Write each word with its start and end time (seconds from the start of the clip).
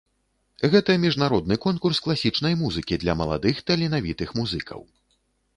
Гэта 0.75 0.93
міжнародны 1.03 1.57
конкурс 1.67 2.01
класічнай 2.05 2.57
музыкі 2.63 3.01
для 3.05 3.13
маладых 3.23 3.63
таленавітых 3.69 4.29
музыкаў. 4.41 4.81